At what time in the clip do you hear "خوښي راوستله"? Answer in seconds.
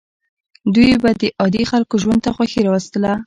2.35-3.13